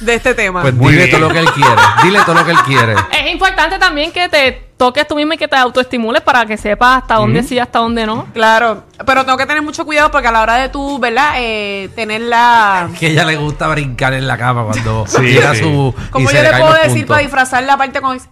De 0.00 0.14
este 0.14 0.34
tema. 0.34 0.62
Pues 0.62 0.72
Muy 0.74 0.92
dile 0.92 1.04
bien. 1.06 1.16
todo 1.18 1.28
lo 1.28 1.34
que 1.34 1.40
él 1.40 1.50
quiere. 1.52 1.70
Dile 2.02 2.20
todo 2.24 2.34
lo 2.34 2.44
que 2.44 2.50
él 2.52 2.58
quiere. 2.66 2.94
Es 3.12 3.30
importante 3.32 3.78
también 3.78 4.10
que 4.12 4.28
te 4.28 4.70
toques 4.76 5.06
tú 5.06 5.14
mismo 5.14 5.34
y 5.34 5.36
que 5.36 5.46
te 5.46 5.56
autoestimules 5.56 6.22
para 6.22 6.46
que 6.46 6.56
sepas 6.56 7.02
hasta 7.02 7.16
dónde 7.16 7.42
sí 7.42 7.56
y 7.56 7.58
hasta 7.58 7.78
dónde 7.80 8.06
no. 8.06 8.26
Claro, 8.32 8.84
pero 9.06 9.24
tengo 9.26 9.36
que 9.36 9.44
tener 9.46 9.62
mucho 9.62 9.84
cuidado 9.84 10.10
porque 10.10 10.28
a 10.28 10.32
la 10.32 10.40
hora 10.40 10.54
de 10.56 10.70
tú, 10.70 10.98
¿verdad? 10.98 11.34
Eh, 11.36 11.90
tener 11.94 12.22
la... 12.22 12.88
Que 12.98 13.08
ella 13.08 13.24
le 13.24 13.36
gusta 13.36 13.68
brincar 13.68 14.14
en 14.14 14.26
la 14.26 14.38
cama 14.38 14.64
cuando 14.64 15.06
Sí, 15.08 15.20
llega 15.22 15.54
sí. 15.54 15.60
su. 15.60 15.94
y 15.96 16.10
¿Cómo 16.10 16.28
se 16.30 16.36
yo 16.36 16.42
le 16.42 16.50
puedo 16.50 16.72
decir 16.72 16.90
puntos. 16.92 17.08
para 17.08 17.20
disfrazar 17.20 17.62
la 17.64 17.76
parte 17.76 18.00
cuando 18.00 18.14
dice- 18.22 18.30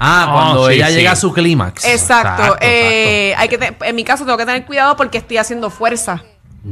Ah, 0.00 0.28
cuando 0.32 0.62
Oh, 0.62 0.68
sí, 0.68 0.74
ella 0.74 0.88
sí. 0.88 0.94
llega 0.94 1.12
a 1.12 1.16
su 1.16 1.32
clímax. 1.32 1.84
Exacto. 1.84 2.42
Exacto, 2.42 2.56
eh, 2.60 3.34
Hay 3.36 3.48
que 3.48 3.58
te- 3.58 3.76
en 3.80 3.96
mi 3.96 4.04
caso 4.04 4.24
tengo 4.24 4.36
que 4.38 4.46
tener 4.46 4.64
cuidado 4.66 4.96
porque 4.96 5.18
estoy 5.18 5.38
haciendo 5.38 5.70
fuerza. 5.70 6.22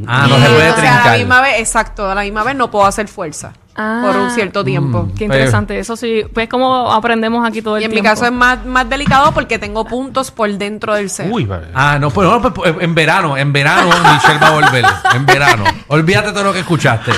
Ah, 0.06 0.26
no 0.28 0.36
se 0.38 0.46
puede 0.48 0.70
o 0.70 0.76
sea, 0.76 1.02
a 1.04 1.10
la 1.12 1.16
misma 1.18 1.40
vez, 1.40 1.60
exacto, 1.60 2.10
a 2.10 2.14
la 2.14 2.22
misma 2.22 2.42
vez 2.44 2.54
no 2.56 2.70
puedo 2.70 2.84
hacer 2.86 3.08
fuerza 3.08 3.52
Ah. 3.78 4.00
por 4.06 4.16
un 4.16 4.30
cierto 4.30 4.64
tiempo. 4.64 5.06
Qué 5.18 5.24
interesante. 5.24 5.78
Eso 5.78 5.96
sí, 5.96 6.22
pues 6.32 6.48
como 6.48 6.90
aprendemos 6.90 7.46
aquí 7.46 7.60
todo 7.60 7.76
el 7.76 7.82
Y 7.82 7.84
en 7.84 7.90
mi 7.92 8.00
caso 8.00 8.24
es 8.24 8.32
más, 8.32 8.64
más 8.64 8.88
delicado 8.88 9.32
porque 9.32 9.58
tengo 9.58 9.84
puntos 9.84 10.30
por 10.30 10.50
dentro 10.50 10.94
del 10.94 11.10
seno. 11.10 11.34
Uy, 11.34 11.44
vale. 11.44 11.66
Ah, 11.74 11.98
no, 12.00 12.08
pues, 12.10 12.26
no, 12.26 12.40
pues, 12.40 12.54
pues, 12.54 12.74
en 12.80 12.94
verano, 12.94 13.36
en 13.36 13.52
verano 13.52 13.90
Michelle 14.14 14.38
va 14.38 14.46
a 14.48 14.50
volver. 14.52 14.84
En 15.14 15.26
verano. 15.26 15.64
Olvídate 15.88 16.32
todo 16.32 16.44
lo 16.44 16.52
que 16.54 16.60
escuchaste. 16.60 17.12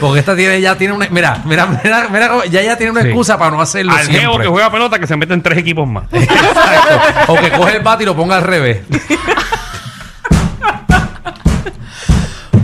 Porque 0.00 0.18
esta 0.18 0.34
tiene, 0.34 0.60
ya 0.60 0.76
tiene 0.76 0.94
una. 0.94 1.06
Mira, 1.10 1.42
mira, 1.44 1.66
mira, 1.66 2.08
mira 2.10 2.44
ya 2.46 2.60
ya 2.62 2.76
tiene 2.76 2.90
una 2.90 3.02
Sí. 3.02 3.08
excusa 3.08 3.38
para 3.38 3.52
no 3.52 3.60
hacerlo 3.60 3.92
Al 3.92 4.00
siempre. 4.04 4.20
geo 4.20 4.36
que 4.38 4.48
juega 4.48 4.72
pelota 4.72 4.98
que 4.98 5.06
se 5.06 5.16
mete 5.16 5.32
en 5.34 5.42
tres 5.42 5.58
equipos 5.58 5.86
más. 5.88 6.04
Exacto. 6.12 7.32
O 7.32 7.36
que 7.36 7.52
coge 7.52 7.76
el 7.76 7.82
bate 7.84 8.02
y 8.02 8.06
lo 8.06 8.16
ponga 8.16 8.34
al 8.36 8.42
revés. 8.42 8.82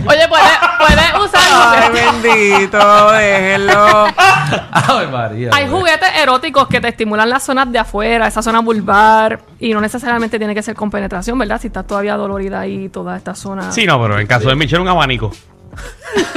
Oye, 0.07 0.27
puedes 0.27 0.45
puede 0.77 1.01
Ay, 1.55 1.89
bendito, 2.23 3.11
déjenlo. 3.11 4.05
Ay, 4.71 5.07
María. 5.11 5.49
Hay 5.53 5.67
güey. 5.67 5.79
juguetes 5.79 6.09
eróticos 6.21 6.67
que 6.67 6.81
te 6.81 6.89
estimulan 6.89 7.29
las 7.29 7.43
zonas 7.43 7.71
de 7.71 7.79
afuera, 7.79 8.27
esa 8.27 8.41
zona 8.41 8.59
vulvar, 8.59 9.39
y 9.59 9.73
no 9.73 9.81
necesariamente 9.81 10.37
tiene 10.37 10.53
que 10.53 10.61
ser 10.63 10.75
con 10.75 10.89
penetración, 10.91 11.37
¿verdad? 11.39 11.59
Si 11.61 11.67
estás 11.67 11.85
todavía 11.87 12.15
dolorida 12.15 12.59
ahí, 12.61 12.89
toda 12.89 13.15
esta 13.17 13.35
zona. 13.35 13.71
Sí, 13.71 13.85
no, 13.85 14.01
pero 14.01 14.19
en 14.19 14.27
caso 14.27 14.49
de 14.49 14.55
Michelle, 14.55 14.81
un 14.81 14.87
abanico. 14.87 15.31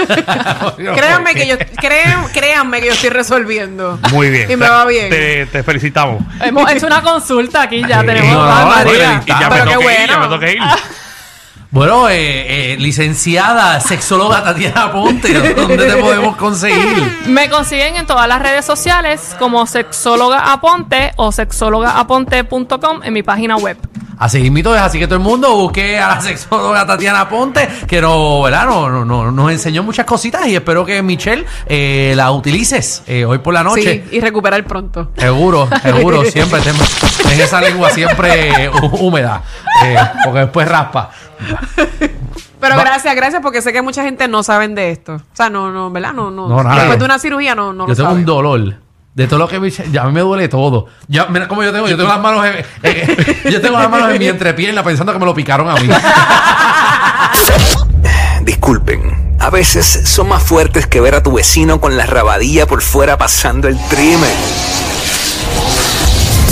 Créanme 0.76 1.34
que 1.34 1.46
yo, 1.46 1.56
créan- 1.80 2.26
créanme 2.32 2.80
que 2.80 2.86
yo 2.88 2.92
estoy 2.92 3.10
resolviendo. 3.10 3.98
Muy 4.10 4.30
bien. 4.30 4.50
Y 4.50 4.56
me 4.56 4.68
va 4.68 4.84
bien. 4.84 5.10
Te, 5.10 5.46
te 5.46 5.62
felicitamos. 5.62 6.22
Hemos 6.40 6.70
hecho 6.72 6.86
una 6.86 7.02
consulta 7.02 7.62
aquí, 7.62 7.82
ya 7.86 8.02
tenemos. 8.02 8.32
no, 8.32 8.44
no, 8.60 8.66
María. 8.66 9.22
Y 9.24 9.28
ya 9.28 9.48
Pero 9.48 9.64
me 9.64 9.70
qué 9.70 9.78
que 9.86 10.02
ir, 10.02 10.08
ya 10.08 10.18
bueno. 10.18 10.38
me 10.38 10.52
ir. 10.52 10.58
Bueno, 11.70 12.08
eh, 12.08 12.72
eh, 12.72 12.76
licenciada 12.78 13.78
sexóloga 13.80 14.42
Tatiana 14.42 14.90
Ponte, 14.90 15.34
¿dónde 15.54 15.76
te 15.86 15.96
podemos 15.96 16.34
conseguir? 16.36 17.18
Me 17.26 17.50
consiguen 17.50 17.96
en 17.96 18.06
todas 18.06 18.26
las 18.26 18.40
redes 18.40 18.64
sociales 18.64 19.36
como 19.38 19.66
sexóloga 19.66 20.50
aponte 20.50 21.12
o 21.16 21.30
sexólogaaponte.com 21.30 23.02
en 23.02 23.12
mi 23.12 23.22
página 23.22 23.56
web. 23.58 23.76
Así 24.20 24.50
mismo 24.50 24.74
es, 24.74 24.80
así 24.80 24.98
que 24.98 25.06
todo 25.06 25.14
el 25.16 25.22
mundo 25.22 25.54
busque 25.56 25.96
a 25.98 26.08
la 26.08 26.20
sexóloga 26.22 26.84
Tatiana 26.86 27.28
Ponte, 27.28 27.68
que 27.86 28.00
no, 28.00 28.42
¿verdad? 28.42 28.64
No, 28.66 28.88
no, 28.88 29.04
no- 29.04 29.30
nos 29.30 29.52
enseñó 29.52 29.82
muchas 29.84 30.06
cositas 30.06 30.46
y 30.48 30.56
espero 30.56 30.84
que 30.86 31.02
Michelle 31.02 31.44
eh, 31.66 32.14
la 32.16 32.32
utilices 32.32 33.02
eh, 33.06 33.24
hoy 33.26 33.38
por 33.38 33.52
la 33.54 33.62
noche. 33.62 34.04
Sí, 34.10 34.16
y 34.16 34.20
recuperar 34.20 34.64
pronto. 34.64 35.12
Seguro, 35.16 35.68
seguro, 35.82 36.24
siempre 36.24 36.60
ten, 36.62 36.74
ten 37.28 37.40
esa 37.40 37.60
lengua 37.60 37.90
siempre 37.90 38.64
eh, 38.64 38.70
hú- 38.70 38.90
húmeda, 39.06 39.42
eh, 39.84 39.96
porque 40.24 40.40
después 40.40 40.66
raspa. 40.66 41.10
Pero 42.60 42.76
Va- 42.76 42.82
gracias, 42.82 43.14
gracias, 43.14 43.40
porque 43.42 43.62
sé 43.62 43.72
que 43.72 43.82
mucha 43.82 44.02
gente 44.02 44.26
no 44.26 44.42
saben 44.42 44.74
de 44.74 44.90
esto. 44.90 45.14
O 45.14 45.36
sea, 45.36 45.48
no, 45.48 45.70
no, 45.70 45.90
¿verdad? 45.90 46.12
No, 46.12 46.30
no. 46.30 46.48
No, 46.48 46.62
nada. 46.62 46.76
Después 46.76 46.98
de 46.98 47.04
una 47.04 47.18
cirugía 47.18 47.54
no, 47.54 47.72
no 47.72 47.84
yo 47.84 47.90
lo 47.90 47.94
tengo 47.96 48.08
saben. 48.08 48.20
un 48.20 48.26
dolor 48.26 48.74
de 49.14 49.26
todo 49.26 49.38
lo 49.38 49.48
que 49.48 49.60
me, 49.60 49.70
ya 49.70 50.02
a 50.02 50.06
mí 50.06 50.12
me 50.12 50.20
duele 50.20 50.48
todo. 50.48 50.86
Ya, 51.08 51.26
mira 51.26 51.46
cómo 51.48 51.62
yo 51.62 51.72
tengo, 51.72 51.88
yo 51.88 51.96
tengo 51.96 52.08
las 52.08 52.20
manos 52.20 52.44
en, 52.46 52.64
eh, 52.82 53.36
yo 53.50 53.60
tengo 53.60 53.78
las 53.78 53.90
manos 53.90 54.10
en 54.12 54.18
mi 54.18 54.26
entrepierna 54.26 54.82
pensando 54.82 55.12
que 55.12 55.18
me 55.18 55.26
lo 55.26 55.34
picaron 55.34 55.68
a 55.68 55.74
mí. 55.74 55.88
Disculpen, 58.42 59.36
a 59.40 59.50
veces 59.50 60.08
son 60.08 60.28
más 60.28 60.42
fuertes 60.42 60.86
que 60.86 61.00
ver 61.00 61.14
a 61.14 61.22
tu 61.22 61.32
vecino 61.32 61.80
con 61.80 61.96
la 61.96 62.06
rabadilla 62.06 62.66
por 62.66 62.80
fuera 62.82 63.18
pasando 63.18 63.68
el 63.68 63.78
trimen. 63.88 64.30